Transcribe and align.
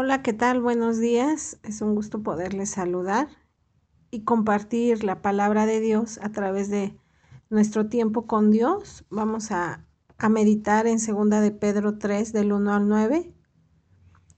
Hola, 0.00 0.22
¿qué 0.22 0.32
tal? 0.32 0.60
Buenos 0.60 1.00
días. 1.00 1.58
Es 1.64 1.80
un 1.82 1.96
gusto 1.96 2.22
poderles 2.22 2.70
saludar 2.70 3.26
y 4.12 4.22
compartir 4.22 5.02
la 5.02 5.22
palabra 5.22 5.66
de 5.66 5.80
Dios 5.80 6.20
a 6.22 6.30
través 6.30 6.70
de 6.70 6.96
nuestro 7.50 7.88
tiempo 7.88 8.28
con 8.28 8.52
Dios. 8.52 9.04
Vamos 9.10 9.50
a, 9.50 9.84
a 10.16 10.28
meditar 10.28 10.86
en 10.86 11.00
segunda 11.00 11.40
de 11.40 11.50
Pedro 11.50 11.98
3 11.98 12.32
del 12.32 12.52
1 12.52 12.72
al 12.74 12.88
9. 12.88 13.34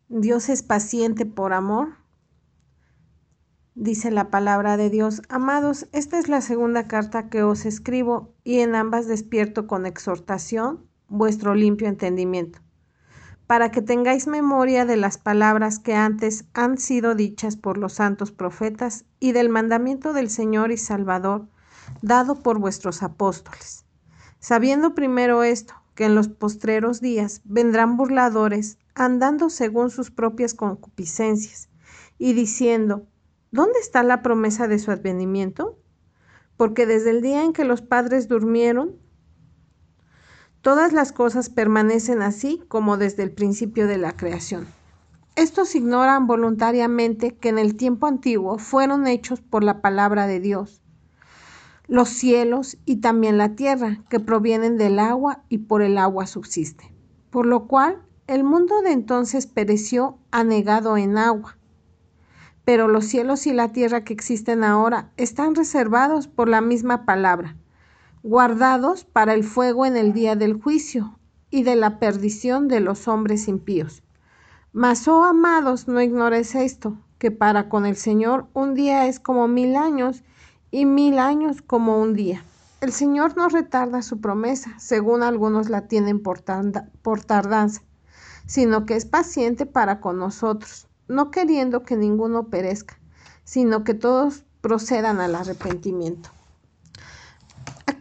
Dios 0.08 0.48
es 0.48 0.62
paciente 0.62 1.26
por 1.26 1.52
amor. 1.52 1.88
Dice 3.74 4.10
la 4.10 4.30
palabra 4.30 4.78
de 4.78 4.88
Dios, 4.88 5.20
amados, 5.28 5.88
esta 5.92 6.18
es 6.18 6.28
la 6.28 6.40
segunda 6.40 6.88
carta 6.88 7.28
que 7.28 7.42
os 7.42 7.66
escribo 7.66 8.34
y 8.44 8.60
en 8.60 8.74
ambas 8.74 9.06
despierto 9.06 9.66
con 9.66 9.84
exhortación 9.84 10.88
vuestro 11.06 11.54
limpio 11.54 11.86
entendimiento 11.86 12.60
para 13.50 13.72
que 13.72 13.82
tengáis 13.82 14.28
memoria 14.28 14.84
de 14.84 14.96
las 14.96 15.18
palabras 15.18 15.80
que 15.80 15.96
antes 15.96 16.44
han 16.54 16.78
sido 16.78 17.16
dichas 17.16 17.56
por 17.56 17.78
los 17.78 17.94
santos 17.94 18.30
profetas 18.30 19.06
y 19.18 19.32
del 19.32 19.48
mandamiento 19.48 20.12
del 20.12 20.30
Señor 20.30 20.70
y 20.70 20.76
Salvador 20.76 21.48
dado 22.00 22.44
por 22.44 22.60
vuestros 22.60 23.02
apóstoles. 23.02 23.84
Sabiendo 24.38 24.94
primero 24.94 25.42
esto, 25.42 25.74
que 25.96 26.04
en 26.04 26.14
los 26.14 26.28
postreros 26.28 27.00
días 27.00 27.40
vendrán 27.42 27.96
burladores, 27.96 28.78
andando 28.94 29.50
según 29.50 29.90
sus 29.90 30.12
propias 30.12 30.54
concupiscencias, 30.54 31.70
y 32.18 32.34
diciendo, 32.34 33.08
¿dónde 33.50 33.80
está 33.80 34.04
la 34.04 34.22
promesa 34.22 34.68
de 34.68 34.78
su 34.78 34.92
advenimiento? 34.92 35.76
Porque 36.56 36.86
desde 36.86 37.10
el 37.10 37.20
día 37.20 37.42
en 37.42 37.52
que 37.52 37.64
los 37.64 37.82
padres 37.82 38.28
durmieron, 38.28 38.94
Todas 40.62 40.92
las 40.92 41.12
cosas 41.12 41.48
permanecen 41.48 42.22
así 42.22 42.62
como 42.68 42.96
desde 42.96 43.22
el 43.22 43.32
principio 43.32 43.86
de 43.86 43.98
la 43.98 44.12
creación. 44.12 44.66
Estos 45.36 45.74
ignoran 45.74 46.26
voluntariamente 46.26 47.34
que 47.36 47.48
en 47.48 47.58
el 47.58 47.76
tiempo 47.76 48.06
antiguo 48.06 48.58
fueron 48.58 49.06
hechos 49.06 49.40
por 49.40 49.64
la 49.64 49.80
palabra 49.80 50.26
de 50.26 50.40
Dios 50.40 50.80
los 51.90 52.08
cielos 52.08 52.78
y 52.84 52.98
también 52.98 53.36
la 53.36 53.56
tierra, 53.56 53.98
que 54.08 54.20
provienen 54.20 54.78
del 54.78 55.00
agua 55.00 55.42
y 55.48 55.58
por 55.58 55.82
el 55.82 55.98
agua 55.98 56.28
subsiste. 56.28 56.92
Por 57.30 57.46
lo 57.46 57.66
cual 57.66 58.00
el 58.28 58.44
mundo 58.44 58.80
de 58.82 58.92
entonces 58.92 59.48
pereció 59.48 60.16
anegado 60.30 60.96
en 60.96 61.18
agua. 61.18 61.58
Pero 62.64 62.86
los 62.86 63.06
cielos 63.06 63.44
y 63.48 63.52
la 63.52 63.72
tierra 63.72 64.04
que 64.04 64.12
existen 64.12 64.62
ahora 64.62 65.10
están 65.16 65.56
reservados 65.56 66.28
por 66.28 66.48
la 66.48 66.60
misma 66.60 67.04
palabra 67.04 67.56
guardados 68.22 69.04
para 69.04 69.32
el 69.32 69.44
fuego 69.44 69.86
en 69.86 69.96
el 69.96 70.12
día 70.12 70.36
del 70.36 70.60
juicio 70.60 71.18
y 71.50 71.62
de 71.62 71.74
la 71.74 71.98
perdición 71.98 72.68
de 72.68 72.80
los 72.80 73.08
hombres 73.08 73.48
impíos. 73.48 74.02
Mas, 74.72 75.08
oh 75.08 75.24
amados, 75.24 75.88
no 75.88 76.02
ignores 76.02 76.54
esto, 76.54 76.98
que 77.18 77.30
para 77.30 77.68
con 77.68 77.86
el 77.86 77.96
Señor 77.96 78.46
un 78.52 78.74
día 78.74 79.06
es 79.06 79.20
como 79.20 79.48
mil 79.48 79.74
años 79.74 80.22
y 80.70 80.84
mil 80.84 81.18
años 81.18 81.62
como 81.62 82.00
un 82.00 82.14
día. 82.14 82.44
El 82.82 82.92
Señor 82.92 83.36
no 83.36 83.48
retarda 83.48 84.02
su 84.02 84.20
promesa, 84.20 84.78
según 84.78 85.22
algunos 85.22 85.70
la 85.70 85.88
tienen 85.88 86.22
por, 86.22 86.44
por 87.02 87.24
tardanza, 87.24 87.82
sino 88.46 88.86
que 88.86 88.96
es 88.96 89.06
paciente 89.06 89.64
para 89.66 90.00
con 90.00 90.18
nosotros, 90.18 90.88
no 91.08 91.30
queriendo 91.30 91.82
que 91.84 91.96
ninguno 91.96 92.48
perezca, 92.48 92.98
sino 93.44 93.82
que 93.82 93.94
todos 93.94 94.44
procedan 94.60 95.20
al 95.20 95.34
arrepentimiento 95.34 96.30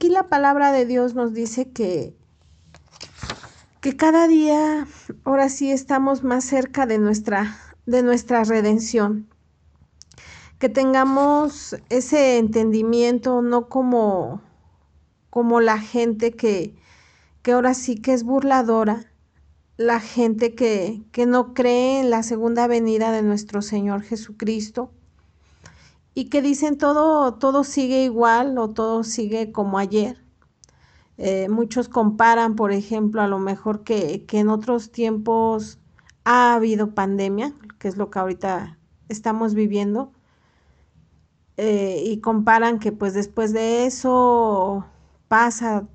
la 0.10 0.28
palabra 0.28 0.72
de 0.72 0.86
Dios 0.86 1.14
nos 1.14 1.34
dice 1.34 1.72
que, 1.72 2.16
que 3.80 3.96
cada 3.96 4.28
día, 4.28 4.88
ahora 5.24 5.50
sí, 5.50 5.72
estamos 5.72 6.24
más 6.24 6.44
cerca 6.44 6.86
de 6.86 6.98
nuestra, 6.98 7.58
de 7.86 8.02
nuestra 8.02 8.44
redención. 8.44 9.30
Que 10.58 10.68
tengamos 10.68 11.76
ese 11.90 12.38
entendimiento, 12.38 13.42
no 13.42 13.70
como, 13.70 14.42
como 15.30 15.62
la 15.62 15.80
gente 15.80 16.32
que, 16.32 16.76
que 17.42 17.52
ahora 17.54 17.74
sí 17.74 17.96
que 17.96 18.14
es 18.14 18.24
burladora, 18.24 19.06
la 19.78 20.02
gente 20.02 20.56
que, 20.56 21.04
que 21.14 21.26
no 21.26 21.54
cree 21.54 22.02
en 22.02 22.10
la 22.10 22.24
segunda 22.24 22.68
venida 22.68 23.12
de 23.12 23.22
nuestro 23.22 23.62
Señor 23.62 24.02
Jesucristo 24.02 24.92
y 26.20 26.26
que 26.26 26.42
dicen 26.42 26.78
todo, 26.78 27.36
todo 27.36 27.64
sigue 27.64 28.04
igual 28.04 28.58
o 28.58 28.72
todo 28.72 29.06
sigue 29.06 29.54
como 29.54 29.78
ayer. 29.80 30.22
Eh, 31.18 31.48
muchos 31.48 31.88
comparan, 31.88 32.58
por 32.58 32.74
ejemplo, 32.74 33.22
a 33.22 33.28
lo 33.30 33.40
mejor 33.40 33.86
que, 33.86 34.26
en 34.30 34.50
otros 34.50 34.92
tiempos 34.92 35.80
ha 36.26 36.56
habido 36.56 36.94
pandemia, 36.94 37.54
que 37.80 37.88
es 37.88 37.96
lo 37.96 38.10
que 38.10 38.20
ahorita 38.20 38.78
estamos 39.08 39.54
viviendo, 39.54 40.12
eh, 41.56 42.04
y 42.06 42.20
comparan 42.20 42.80
que 42.80 42.92
pues 42.92 43.14
después 43.14 43.54
de 43.54 43.86
eso 43.86 44.86
pasa, 45.30 45.88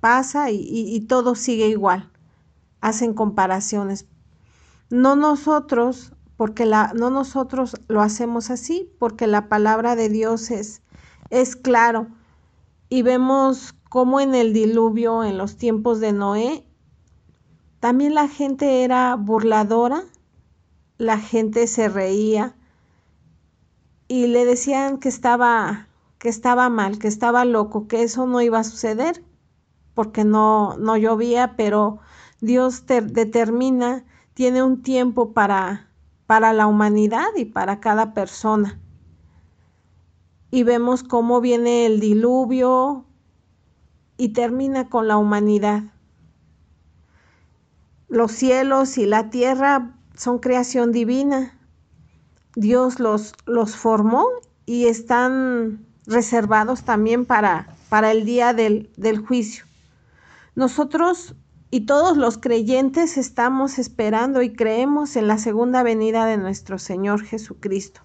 pasa 0.00 0.50
y 0.50 1.00
todo 1.02 1.34
sigue 1.34 1.68
igual. 1.68 2.10
Hacen 2.80 3.12
comparaciones. 3.12 4.06
No 4.88 5.16
nosotros 5.16 6.15
porque 6.36 6.66
la, 6.66 6.92
no 6.94 7.10
nosotros 7.10 7.76
lo 7.88 8.02
hacemos 8.02 8.50
así, 8.50 8.90
porque 8.98 9.26
la 9.26 9.48
palabra 9.48 9.96
de 9.96 10.08
Dios 10.08 10.50
es, 10.50 10.82
es 11.30 11.56
claro. 11.56 12.08
Y 12.88 13.02
vemos 13.02 13.74
cómo 13.88 14.20
en 14.20 14.34
el 14.34 14.52
diluvio, 14.52 15.24
en 15.24 15.38
los 15.38 15.56
tiempos 15.56 16.00
de 16.00 16.12
Noé, 16.12 16.66
también 17.80 18.14
la 18.14 18.28
gente 18.28 18.84
era 18.84 19.14
burladora, 19.16 20.02
la 20.98 21.18
gente 21.18 21.66
se 21.66 21.88
reía 21.88 22.54
y 24.08 24.26
le 24.28 24.44
decían 24.44 24.98
que 24.98 25.08
estaba, 25.08 25.88
que 26.18 26.28
estaba 26.28 26.68
mal, 26.68 26.98
que 26.98 27.08
estaba 27.08 27.44
loco, 27.44 27.88
que 27.88 28.02
eso 28.02 28.26
no 28.26 28.40
iba 28.40 28.58
a 28.58 28.64
suceder, 28.64 29.22
porque 29.94 30.24
no, 30.24 30.76
no 30.78 30.96
llovía, 30.96 31.54
pero 31.56 31.98
Dios 32.40 32.84
determina, 32.86 34.04
tiene 34.34 34.62
un 34.62 34.82
tiempo 34.82 35.32
para, 35.32 35.85
para 36.26 36.52
la 36.52 36.66
humanidad 36.66 37.28
y 37.36 37.44
para 37.44 37.80
cada 37.80 38.14
persona. 38.14 38.78
Y 40.50 40.62
vemos 40.62 41.02
cómo 41.02 41.40
viene 41.40 41.86
el 41.86 42.00
diluvio 42.00 43.04
y 44.16 44.30
termina 44.30 44.88
con 44.88 45.08
la 45.08 45.16
humanidad. 45.16 45.84
Los 48.08 48.32
cielos 48.32 48.98
y 48.98 49.06
la 49.06 49.30
tierra 49.30 49.94
son 50.14 50.38
creación 50.38 50.92
divina. 50.92 51.58
Dios 52.54 53.00
los, 53.00 53.34
los 53.44 53.76
formó 53.76 54.26
y 54.64 54.86
están 54.86 55.84
reservados 56.06 56.84
también 56.84 57.26
para, 57.26 57.68
para 57.88 58.12
el 58.12 58.24
día 58.24 58.54
del, 58.54 58.90
del 58.96 59.18
juicio. 59.18 59.64
Nosotros 60.54 61.34
y 61.70 61.86
todos 61.86 62.16
los 62.16 62.38
creyentes 62.38 63.16
estamos 63.16 63.78
esperando 63.78 64.42
y 64.42 64.52
creemos 64.52 65.16
en 65.16 65.26
la 65.26 65.38
segunda 65.38 65.82
venida 65.82 66.26
de 66.26 66.36
nuestro 66.36 66.78
Señor 66.78 67.22
Jesucristo. 67.24 68.00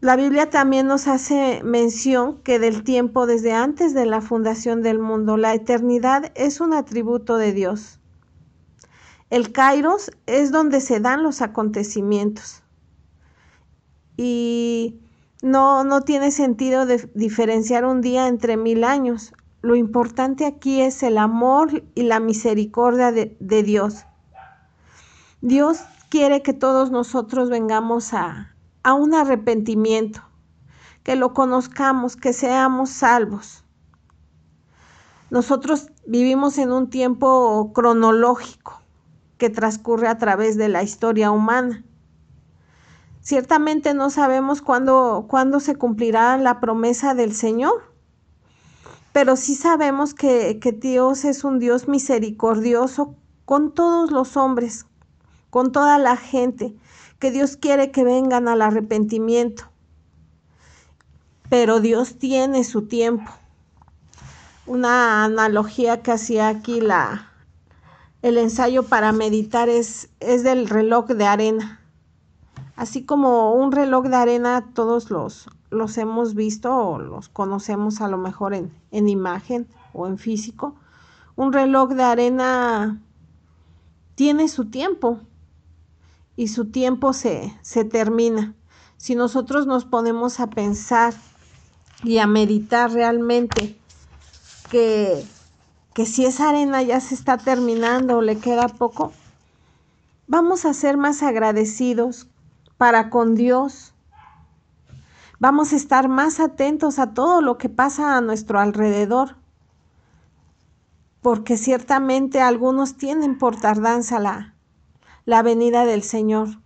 La 0.00 0.16
Biblia 0.16 0.50
también 0.50 0.86
nos 0.86 1.08
hace 1.08 1.62
mención 1.64 2.42
que 2.42 2.58
del 2.58 2.84
tiempo 2.84 3.26
desde 3.26 3.54
antes 3.54 3.94
de 3.94 4.04
la 4.04 4.20
fundación 4.20 4.82
del 4.82 4.98
mundo, 4.98 5.38
la 5.38 5.54
eternidad 5.54 6.30
es 6.34 6.60
un 6.60 6.74
atributo 6.74 7.38
de 7.38 7.52
Dios. 7.54 8.00
El 9.30 9.50
Kairos 9.50 10.10
es 10.26 10.52
donde 10.52 10.82
se 10.82 11.00
dan 11.00 11.22
los 11.22 11.40
acontecimientos. 11.40 12.62
Y 14.18 15.00
no, 15.40 15.84
no 15.84 16.02
tiene 16.02 16.30
sentido 16.30 16.84
diferenciar 17.14 17.86
un 17.86 18.02
día 18.02 18.28
entre 18.28 18.58
mil 18.58 18.84
años. 18.84 19.32
Lo 19.64 19.76
importante 19.76 20.44
aquí 20.44 20.82
es 20.82 21.02
el 21.02 21.16
amor 21.16 21.84
y 21.94 22.02
la 22.02 22.20
misericordia 22.20 23.12
de, 23.12 23.62
Dios. 23.62 24.04
Dios 25.40 25.80
quiere 26.10 26.42
que 26.42 26.52
todos 26.52 26.90
nosotros 26.90 27.48
vengamos 27.48 28.12
a, 28.12 28.54
un 28.84 29.14
arrepentimiento, 29.14 30.20
que 31.02 31.16
lo 31.16 31.32
conozcamos, 31.32 32.14
que 32.14 32.34
seamos 32.34 32.90
salvos. 32.90 33.64
Nosotros 35.30 35.90
vivimos 36.06 36.58
en 36.58 36.70
un 36.70 36.90
tiempo 36.90 37.72
cronológico 37.72 38.82
que 39.38 39.48
transcurre 39.48 40.08
a 40.08 40.18
través 40.18 40.58
de 40.58 40.68
la 40.68 40.82
historia 40.82 41.30
humana. 41.30 41.82
Ciertamente 43.22 43.94
no 43.94 44.10
sabemos 44.10 44.60
cuándo 44.60 45.26
se 45.60 45.74
cumplirá 45.76 46.36
la 46.36 46.60
promesa 46.60 47.14
del 47.14 47.34
Señor 47.34 47.93
pero 49.14 49.36
sí 49.36 49.54
sabemos 49.54 50.12
que, 50.12 50.58
Dios 50.80 51.24
es 51.24 51.44
un 51.44 51.60
Dios 51.60 51.86
misericordioso 51.86 53.14
con 53.44 53.72
todos 53.72 54.10
los 54.10 54.36
hombres, 54.36 54.86
con 55.50 55.70
toda 55.70 55.98
la 55.98 56.16
gente, 56.16 56.74
que 57.20 57.30
Dios 57.30 57.56
quiere 57.56 57.92
que 57.92 58.02
vengan 58.02 58.48
al 58.48 58.60
arrepentimiento. 58.60 59.70
Pero 61.48 61.78
Dios 61.78 62.18
tiene 62.18 62.64
su 62.64 62.88
tiempo. 62.88 63.30
Una 64.66 65.22
analogía 65.22 66.02
que 66.02 66.10
hacía 66.10 66.48
aquí 66.48 66.80
la, 66.80 67.30
el 68.20 68.36
ensayo 68.36 68.82
para 68.82 69.12
meditar 69.12 69.68
es, 69.68 70.08
es 70.18 70.42
del 70.42 70.68
reloj 70.68 71.06
de 71.06 71.24
arena. 71.24 71.83
Así 72.76 73.04
como 73.04 73.54
un 73.54 73.70
reloj 73.70 74.06
de 74.06 74.16
arena 74.16 74.70
todos 74.74 75.10
los, 75.10 75.48
los 75.70 75.96
hemos 75.96 76.34
visto 76.34 76.74
o 76.76 76.98
los 76.98 77.28
conocemos 77.28 78.00
a 78.00 78.08
lo 78.08 78.18
mejor 78.18 78.52
en, 78.52 78.72
en 78.90 79.08
imagen 79.08 79.68
o 79.92 80.06
en 80.06 80.18
físico. 80.18 80.74
Un 81.36 81.52
reloj 81.52 81.90
de 81.90 82.02
arena 82.02 83.00
tiene 84.16 84.48
su 84.48 84.66
tiempo 84.66 85.20
y 86.36 86.48
su 86.48 86.66
tiempo 86.66 87.12
se, 87.12 87.56
se 87.62 87.84
termina. 87.84 88.54
Si 88.96 89.14
nosotros 89.14 89.66
nos 89.66 89.84
ponemos 89.84 90.40
a 90.40 90.48
pensar 90.48 91.14
y 92.02 92.18
a 92.18 92.26
meditar 92.26 92.92
realmente 92.92 93.78
que, 94.70 95.24
que 95.94 96.06
si 96.06 96.26
esa 96.26 96.48
arena 96.48 96.82
ya 96.82 97.00
se 97.00 97.14
está 97.14 97.38
terminando 97.38 98.18
o 98.18 98.22
le 98.22 98.38
queda 98.38 98.66
poco, 98.68 99.12
vamos 100.26 100.64
a 100.64 100.74
ser 100.74 100.96
más 100.96 101.22
agradecidos 101.22 102.26
para 102.84 103.08
con 103.08 103.34
Dios. 103.34 103.94
Vamos 105.38 105.72
a 105.72 105.76
estar 105.76 106.06
más 106.06 106.38
atentos 106.38 106.98
a 106.98 107.14
todo 107.14 107.40
lo 107.40 107.56
que 107.56 107.70
pasa 107.70 108.14
a 108.14 108.20
nuestro 108.20 108.60
alrededor, 108.60 109.36
porque 111.22 111.56
ciertamente 111.56 112.42
algunos 112.42 112.98
tienen 112.98 113.38
por 113.38 113.58
tardanza 113.58 114.18
la, 114.18 114.52
la 115.24 115.42
venida 115.42 115.86
del 115.86 116.02
Señor. 116.02 116.60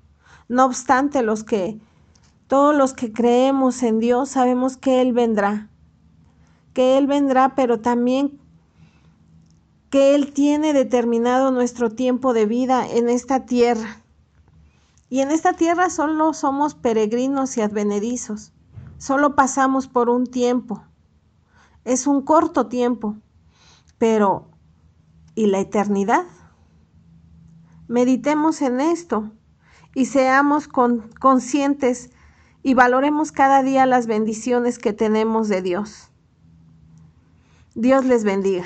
No 0.49 0.65
obstante, 0.65 1.23
los 1.23 1.45
que 1.45 1.79
todos 2.49 2.75
los 2.75 2.95
que 2.95 3.13
creemos 3.13 3.85
en 3.85 4.01
Dios 4.01 4.31
sabemos 4.31 4.77
que 4.77 5.01
Él 5.01 5.13
vendrá, 5.13 5.69
que 6.75 6.99
Él 6.99 7.07
vendrá, 7.07 7.55
pero 7.55 7.79
también 7.79 8.41
que 9.89 10.17
Él 10.17 10.33
tiene 10.33 10.73
determinado 10.73 11.53
nuestro 11.53 11.91
tiempo 11.91 12.33
de 12.33 12.47
vida 12.47 12.89
en 12.91 13.09
esta 13.09 13.47
tierra. 13.47 14.03
Y 15.11 15.21
en 15.21 15.31
esta 15.31 15.55
tierra 15.55 15.91
solo 15.91 16.35
somos 16.35 16.75
peregrinos 16.75 17.57
y 17.57 17.63
advenedizos. 17.63 18.53
Solo 18.99 19.35
pasamos 19.35 19.89
por 19.89 20.11
un 20.11 20.27
tiempo. 20.27 20.83
Es 21.85 22.07
un 22.07 22.23
corto 22.23 22.67
tiempo. 22.67 23.17
Pero, 23.97 24.51
¿y 25.35 25.47
la 25.47 25.61
eternidad? 25.61 26.25
Meditemos 27.87 28.61
en 28.61 28.81
esto 28.81 29.33
y 29.95 30.07
seamos 30.07 30.69
conscientes 30.69 32.11
y 32.63 32.75
valoremos 32.75 33.33
cada 33.33 33.63
día 33.63 33.87
las 33.87 34.07
bendiciones 34.07 34.79
que 34.79 34.93
tenemos 34.93 35.49
de 35.49 35.63
Dios. 35.63 36.11
Dios 37.75 38.05
les 38.05 38.25
bendiga. 38.25 38.65